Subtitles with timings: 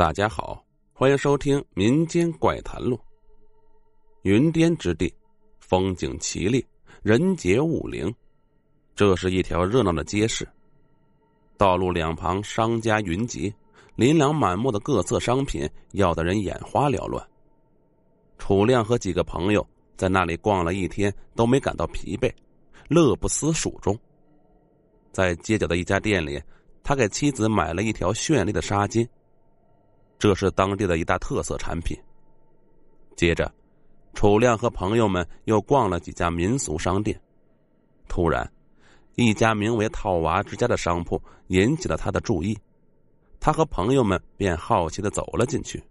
[0.00, 2.96] 大家好，欢迎收听《民间怪谈录》。
[4.22, 5.12] 云巅之地，
[5.58, 6.64] 风景奇丽，
[7.02, 8.10] 人杰物灵。
[8.96, 10.48] 这是一条热闹的街市，
[11.58, 13.54] 道路两旁商家云集，
[13.94, 17.22] 琳琅满目的各色商品要得人眼花缭乱。
[18.38, 22.32] 楚亮和几个朋友在那里逛了一天，都没感到疲惫，
[22.88, 23.94] 乐不思蜀中。
[25.12, 26.42] 在街角的一家店里，
[26.82, 29.06] 他给妻子买了一条绚丽的纱巾。
[30.20, 31.98] 这是当地的一大特色产品。
[33.16, 33.50] 接着，
[34.12, 37.18] 楚亮和朋友们又逛了几家民俗商店。
[38.06, 38.48] 突然，
[39.14, 42.54] 一家名为“套娃之家”的商铺引起了他的注意，
[43.40, 45.82] 他和朋友们便好奇的走了进去。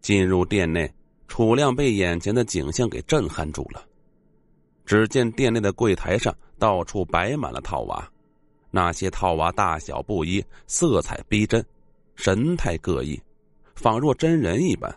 [0.00, 0.88] 进入店内，
[1.26, 3.84] 楚亮被眼前的景象给震撼住了。
[4.84, 8.08] 只见店内的柜台上到处摆满了套娃，
[8.70, 11.64] 那些套娃大小不一，色彩逼真，
[12.14, 13.20] 神态各异。
[13.82, 14.96] 仿若真人一般。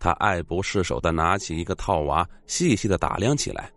[0.00, 3.70] 他爱不释手的拿起一个套娃，细细的打量起来。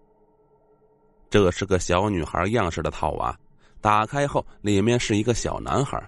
[1.29, 3.37] 这是个小女孩样式的套娃，
[3.79, 6.03] 打开后里面是一个小男孩，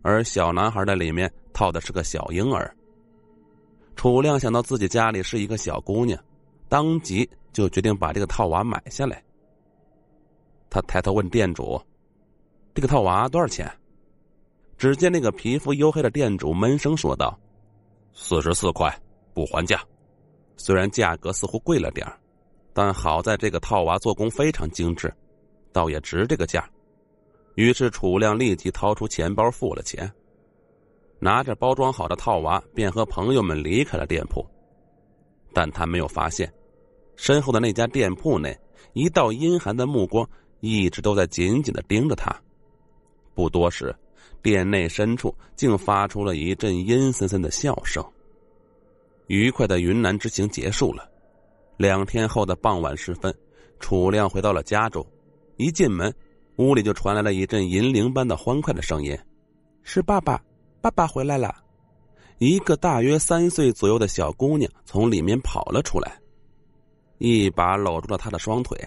[0.00, 2.74] 而小男孩的里面套的是个小婴儿。
[3.94, 6.18] 楚亮想到自己家里是一个小姑娘，
[6.66, 9.22] 当即就决定把这个套娃买下来。
[10.70, 11.78] 他抬头问店主
[12.72, 13.70] ：“这个套娃多少钱？”
[14.80, 17.38] 只见那个皮肤黝黑的店主闷声说道
[18.16, 18.90] ：“四十四块，
[19.34, 19.78] 不还价。
[20.56, 22.10] 虽然价格似乎贵了点
[22.72, 25.12] 但好在这个套娃做工非常精致，
[25.70, 26.66] 倒也值这个价。”
[27.56, 30.10] 于是楚亮立即掏出钱包付了钱，
[31.18, 34.42] 拿着包装好的套娃，便和朋友们离开了店铺。
[35.52, 36.50] 但他没有发现，
[37.16, 38.58] 身后的那家店铺内，
[38.94, 40.26] 一道阴寒的目光
[40.60, 42.34] 一直都在紧紧的盯着他。
[43.34, 43.94] 不多时。
[44.42, 48.04] 店内深处竟发出了一阵阴森森的笑声。
[49.26, 51.08] 愉快的云南之行结束了。
[51.76, 53.34] 两天后的傍晚时分，
[53.78, 55.06] 楚亮回到了家中。
[55.56, 56.12] 一进门，
[56.56, 59.16] 屋里就传来了一阵银铃般的欢快的声音
[59.82, 60.42] ：“是爸爸，
[60.80, 61.54] 爸爸回来了！”
[62.38, 66.18] 一个大约三岁左右的小姑娘从里面跑了出来，
[67.18, 68.78] 一把搂住了他的双腿。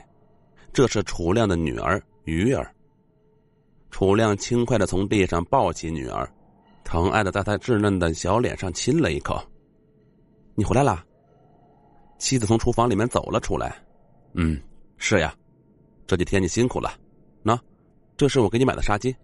[0.72, 2.74] 这是楚亮的女儿鱼儿。
[3.94, 6.28] 楚亮轻快的从地上抱起女儿，
[6.84, 9.40] 疼爱的在她稚嫩的小脸上亲了一口。
[10.56, 11.06] 你回来啦。
[12.18, 13.78] 妻子从厨房里面走了出来。
[14.34, 14.60] 嗯，
[14.98, 15.32] 是呀，
[16.08, 16.92] 这几天你辛苦了。
[17.44, 17.56] 喏，
[18.18, 19.16] 这是我给你买的纱巾。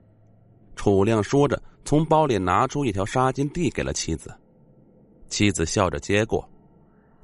[0.76, 4.32] 楚亮说着，从包里拿出一条纱巾递给了妻子。
[5.30, 6.48] 妻子笑着接过，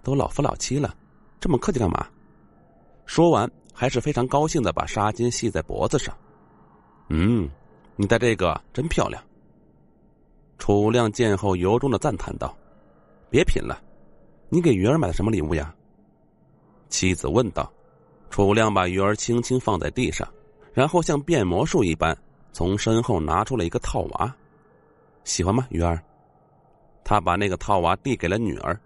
[0.02, 0.96] 都老夫老妻了，
[1.40, 2.08] 这么客气干嘛？
[3.06, 6.18] 说完，还是非常高兴的把纱巾系在脖子上。
[7.10, 7.50] 嗯，
[7.96, 9.22] 你戴这个真漂亮。
[10.58, 12.56] 楚亮见后由衷的赞叹道
[13.30, 13.82] ：“别品了，
[14.50, 15.74] 你给鱼儿买的什么礼物呀？”
[16.90, 17.72] 妻子问道。
[18.32, 20.28] 楚亮把鱼儿轻轻放在地上，
[20.74, 22.18] 然后像变魔术一般
[22.52, 24.36] 从身后拿出了一个套娃。
[25.24, 26.04] 喜欢吗，鱼儿？
[27.04, 28.78] 他把那个套娃递给了女儿，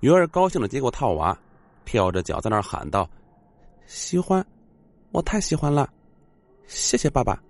[0.00, 1.36] 鱼儿高兴的接过套娃，
[1.84, 3.08] 跳着脚在那儿喊道
[3.86, 4.44] ：“喜欢，
[5.10, 5.90] 我太喜欢了，
[6.68, 7.42] 谢谢爸爸。”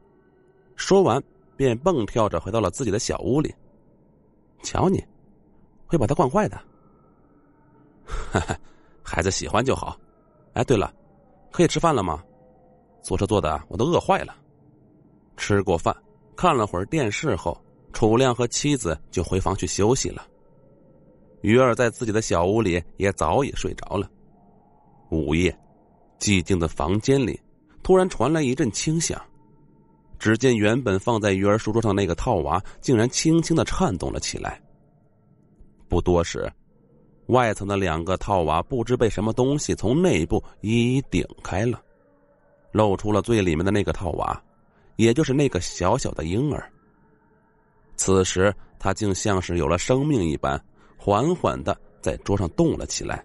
[0.77, 1.23] 说完，
[1.57, 3.55] 便蹦跳着回到了自己的小屋里。
[4.63, 5.05] 瞧你，
[5.87, 6.57] 会把他惯坏的。
[8.05, 8.59] 哈哈，
[9.03, 9.99] 孩子喜欢就好。
[10.55, 10.93] 哎，对了，
[11.51, 12.23] 可以吃饭了吗？
[13.03, 14.37] 坐车坐的我都饿坏了。
[15.37, 15.97] 吃过饭，
[16.37, 17.61] 看了会儿电视后，
[17.93, 20.27] 楚亮和妻子就回房去休息了。
[21.41, 24.09] 鱼儿在自己的小屋里也早已睡着了。
[25.11, 25.57] 午夜，
[26.19, 27.41] 寂静的房间里
[27.83, 29.21] 突然传来一阵轻响。
[30.23, 34.63] 只见原本放在鱼儿书桌上那个套娃，竟然轻轻的颤动了起来。
[35.89, 36.49] 不多时，
[37.27, 41.83] 外层的两个套娃不知被什么东西从内部一一顶开了，
[42.71, 44.41] 露出了最里面的那个套娃，
[44.95, 46.71] 也就是那个小小的婴儿。
[47.97, 50.57] 此时，他竟像是有了生命一般，
[50.97, 53.25] 缓缓的在桌上动了起来。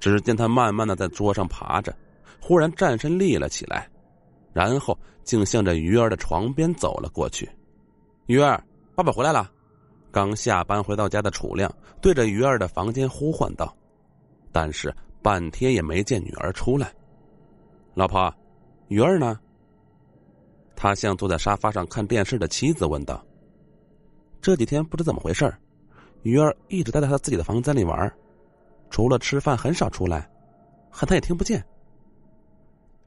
[0.00, 1.94] 只见他慢慢的在桌上爬着，
[2.40, 3.86] 忽然站身立了起来。
[4.52, 7.50] 然后竟向着鱼儿的床边走了过去。
[8.26, 8.62] 鱼儿，
[8.94, 9.50] 爸爸回来了。
[10.10, 13.74] 刚下班回到家的楚亮对着鱼儿的房间呼唤道，
[14.52, 16.92] 但是半天也没见女儿出来。
[17.94, 18.32] 老婆，
[18.88, 19.40] 鱼儿呢？
[20.76, 23.24] 他向坐在沙发上看电视的妻子问道。
[24.40, 25.50] 这几天不知怎么回事
[26.22, 28.12] 鱼儿一直待在他自己的房间里玩，
[28.90, 30.28] 除了吃饭很少出来，
[30.90, 31.64] 喊他也听不见。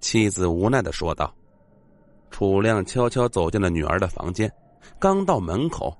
[0.05, 1.33] 妻子无奈的说道
[2.29, 4.53] ：“楚亮悄悄走进了女儿的房间，
[4.99, 5.97] 刚到门口，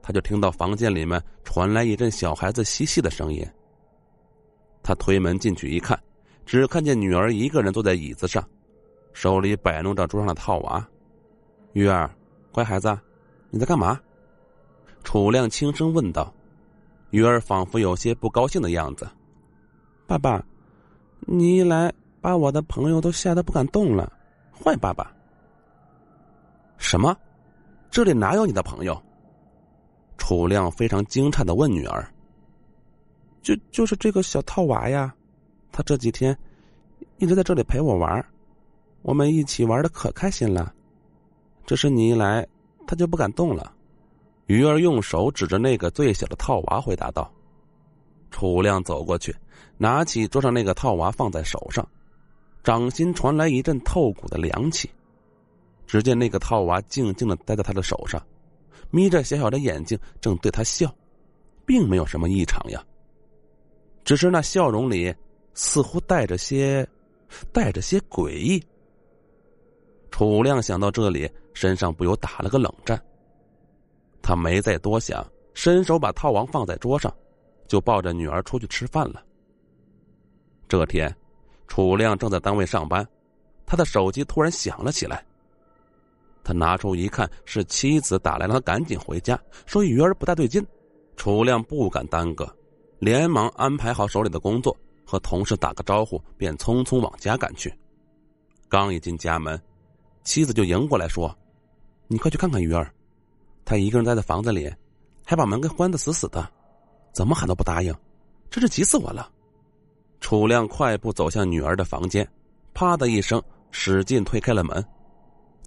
[0.00, 3.44] 他就听到房间里面传来一阵小孩子嬉戏的声音。
[4.80, 6.00] 他推门进去一看，
[6.46, 8.48] 只看见女儿一个人坐在椅子上，
[9.12, 10.88] 手里摆弄着桌上的套娃。
[11.72, 12.08] 鱼儿，
[12.52, 12.96] 乖孩子，
[13.50, 14.00] 你在干嘛？
[15.02, 16.32] 楚亮轻声问道。
[17.10, 19.04] 鱼儿仿佛有些不高兴的样子。
[20.06, 20.40] 爸爸，
[21.26, 24.12] 你一来把我的朋友都吓得不敢动了，
[24.52, 25.12] 坏爸爸。
[26.76, 27.16] 什么？
[27.90, 29.00] 这里哪有你的朋友？
[30.16, 32.06] 楚亮非常惊诧的问女儿
[33.40, 35.14] ：“就就是这个小套娃呀，
[35.72, 36.36] 他这几天
[37.18, 38.24] 一直在这里陪我玩，
[39.02, 40.74] 我们一起玩的可开心了。
[41.64, 42.46] 只是你一来，
[42.86, 43.72] 他就不敢动了。”
[44.46, 47.30] 鱼儿用手指着那个最小的套娃，回答道
[48.30, 49.34] ：“楚亮走过去，
[49.76, 51.86] 拿起桌上那个套娃放在手上，
[52.68, 54.90] 掌心传来一阵透骨的凉气。
[55.86, 58.22] 只见那个套娃静静的待在他的手上，
[58.90, 60.94] 眯着小小的眼睛，正对他笑，
[61.64, 62.84] 并没有什么异常呀。
[64.04, 65.14] 只是那笑容里
[65.54, 66.86] 似乎带着些，
[67.54, 68.62] 带着些诡异。”
[70.12, 73.02] 楚亮想到这里，身上不由打了个冷战。
[74.20, 77.10] 他没再多想，伸手把套娃放在桌上，
[77.66, 79.24] 就抱着女儿出去吃饭了。
[80.68, 81.10] 这天，
[81.68, 83.06] 楚亮正在单位上班，
[83.64, 85.24] 他的手机突然响了起来。
[86.42, 90.66] 他拿出一看，是妻子打来，让他赶紧回家，说鱼儿不大对劲。
[91.14, 92.48] 楚亮不敢耽搁，
[92.98, 94.74] 连忙安排好手里的工作，
[95.04, 97.72] 和同事打个招呼，便匆匆往家赶去。
[98.68, 99.60] 刚一进家门，
[100.22, 101.36] 妻子就迎过来说
[102.06, 102.90] ：“你快去看看鱼儿。”
[103.66, 104.72] 他一个人待在房子里，
[105.24, 106.50] 还把门给关得死死的，
[107.12, 107.94] 怎么喊都不答应，
[108.48, 109.30] 真是急死我了。
[110.20, 112.28] 楚亮快步走向女儿的房间，
[112.74, 114.84] 啪的一声，使劲推开了门。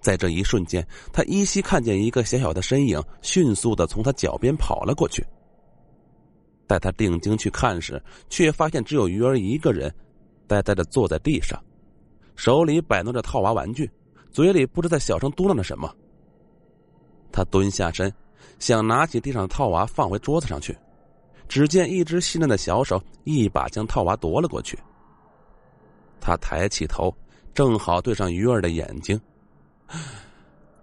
[0.00, 5.24] 在这一瞬间，他依稀看见一个小小的身影迅速的从他脚边跑了过去。
[6.66, 9.92] 待他定睛去看时，却发现只有鱼儿一个人，
[10.46, 11.62] 呆呆的坐在地上，
[12.34, 13.90] 手里摆弄着套娃玩具，
[14.30, 15.94] 嘴里不知在小声嘟囔着什么。
[17.30, 18.12] 他蹲下身，
[18.58, 20.76] 想拿起地上的套娃放回桌子上去，
[21.48, 24.78] 只见一只细嫩的小手一把将套娃夺了过去。
[26.20, 27.14] 他抬起头，
[27.52, 29.20] 正好对上鱼儿的眼睛，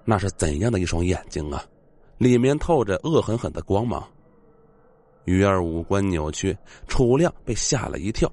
[0.06, 1.64] 那是怎样的一双眼睛啊！
[2.18, 4.06] 里面透着恶狠狠的光芒。
[5.26, 6.58] 鱼儿五官扭曲，
[6.88, 8.32] 楚亮被吓了一跳，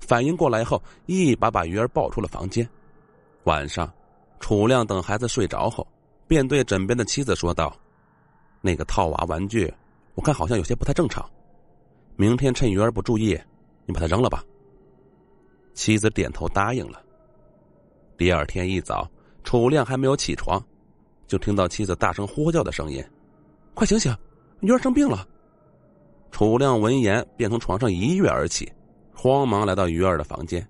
[0.00, 2.68] 反应过来后，一把把鱼儿抱出了房间。
[3.44, 3.92] 晚上，
[4.40, 5.86] 楚亮等孩子睡着后。
[6.26, 7.76] 便对枕边的妻子说道
[8.62, 9.72] ：“那个套娃玩具，
[10.14, 11.22] 我看好像有些不太正常。
[12.16, 13.38] 明天趁鱼儿不注意，
[13.86, 14.44] 你把它扔了吧。”
[15.74, 17.02] 妻子点头答应了。
[18.16, 19.10] 第二天一早，
[19.42, 20.64] 楚亮还没有起床，
[21.26, 23.04] 就听到妻子大声呼叫的声音
[23.74, 24.16] ：“快醒醒，
[24.60, 25.26] 鱼儿生病了！”
[26.30, 28.72] 楚亮闻言便从床上一跃而起，
[29.12, 30.64] 慌忙来到鱼儿的房间，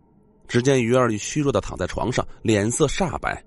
[0.49, 3.43] 只见鱼儿虚弱的躺在床上，脸色煞白。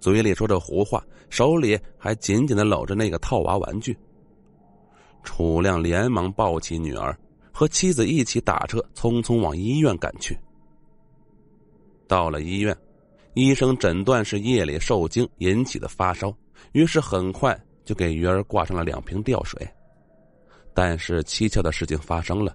[0.00, 3.96] 嘴里说着胡话，手里还紧紧的搂着那个套娃玩具。
[5.24, 7.18] 楚亮连忙抱起女儿，
[7.50, 10.38] 和妻子一起打车，匆匆往医院赶去。
[12.06, 12.76] 到了医院，
[13.32, 16.32] 医生诊断是夜里受惊引起的发烧，
[16.72, 19.66] 于是很快就给鱼儿挂上了两瓶吊水。
[20.74, 22.54] 但是蹊跷的事情发生了，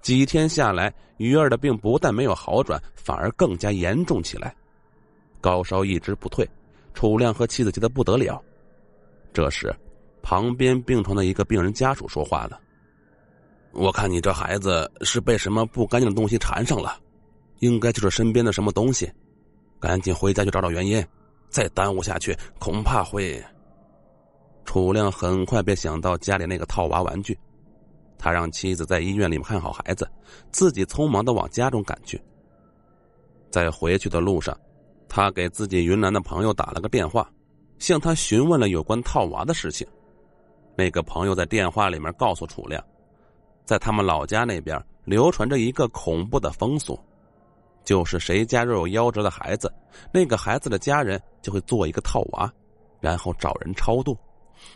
[0.00, 4.54] 几天下来，鱼儿的病不但没有好转，反而更加严重起来，
[5.40, 6.48] 高烧一直不退。
[6.94, 8.42] 楚亮和妻子急得不得了。
[9.32, 9.74] 这时，
[10.28, 12.60] 旁边病床的一个病人家属说话了
[13.70, 16.98] ：“我看你这孩子是被什么不干净的东西缠上了，
[17.60, 19.08] 应该就是身边的什么东西，
[19.78, 21.00] 赶紧回家去找找原因。
[21.48, 23.40] 再耽误下去，恐怕会……”
[24.66, 27.38] 楚亮很快便想到家里那个套娃玩具，
[28.18, 30.10] 他让妻子在医院里面看好孩子，
[30.50, 32.20] 自己匆忙的往家中赶去。
[33.48, 34.58] 在回去的路上。
[35.08, 37.30] 他给自己云南的朋友打了个电话，
[37.78, 39.86] 向他询问了有关套娃的事情。
[40.76, 42.82] 那个朋友在电话里面告诉楚亮，
[43.64, 46.98] 在他们老家那边流传着一个恐怖的风俗，
[47.82, 49.72] 就是谁家若有夭折的孩子，
[50.12, 52.52] 那个孩子的家人就会做一个套娃，
[53.00, 54.16] 然后找人超度，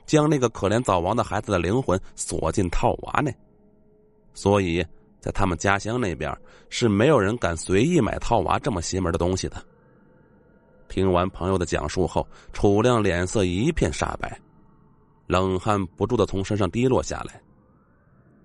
[0.07, 3.35] 将那个可怜早亡的孩子的灵魂锁进套娃内。
[4.33, 4.85] 所以
[5.21, 6.35] 在他们家乡那边
[6.71, 9.63] 是没有人敢随意买套娃这么邪门的东西的。
[10.89, 14.41] 听完朋友的讲述后，楚亮脸色一片煞白，
[15.31, 17.41] 冷汗不住的从身上滴落下来。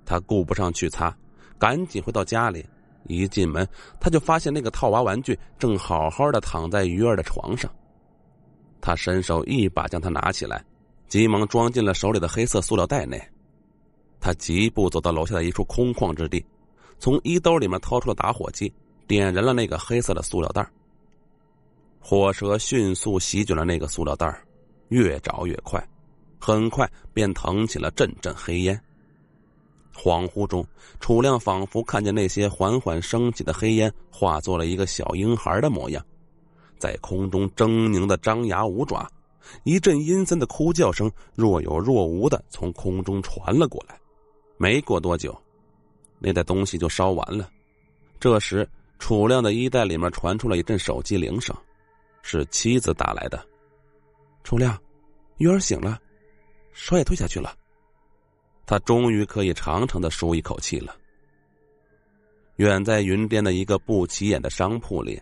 [0.06, 1.16] 他顾不上去擦，
[1.58, 2.64] 赶紧回到家里。
[3.08, 3.68] 一进门，
[4.00, 7.72] 他就发现那个套娃玩具正好好的躺在鱼儿的床上。
[8.82, 10.64] 他伸手一把将它拿起来，
[11.08, 13.20] 急忙装进了手里的黑色塑料袋内。
[14.20, 16.44] 他疾步走到楼下的一处空旷之地，
[16.98, 18.74] 从衣兜里面掏出了打火机，
[19.08, 20.68] 点燃了那个黑色的塑料袋。
[22.00, 24.36] 火舌迅速席卷了那个塑料袋，
[24.90, 25.84] 越着越快，
[26.40, 28.80] 很快便腾起了阵阵黑烟。
[29.94, 30.66] 恍惚中，
[31.00, 36.06] 楚亮仿佛看见那些缓缓升起的黑烟化作了一个小婴孩的模样，
[36.78, 39.10] 在空中狰狞的张牙舞爪。
[39.64, 43.96] 一阵阴森的哭叫声若有若无的从空中传了过来。
[44.58, 45.40] 没过多久，
[46.20, 47.50] 那袋东西就烧完了。
[48.20, 51.56] 这时，楚亮的衣袋里面传出了一阵手机铃声，
[52.24, 53.46] 是妻子打来的。
[54.44, 54.78] 楚亮，
[55.38, 56.00] 鱼儿醒了，
[56.76, 57.58] 烧也退下去了。
[58.68, 60.96] 他终于可以长长的舒一口气了。
[62.58, 65.22] 远在云边的一个不起眼的商铺里，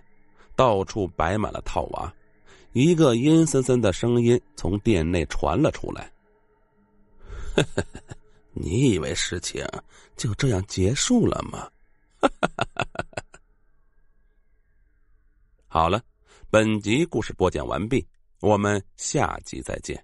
[0.55, 2.13] 到处摆满了套娃，
[2.71, 6.11] 一个阴森森的声音从店内传了出来
[8.53, 9.65] ：“你以为事情
[10.15, 11.69] 就这样结束了吗？”
[15.67, 16.01] 好了，
[16.49, 18.07] 本集故事播讲完毕，
[18.39, 20.01] 我们下集再见。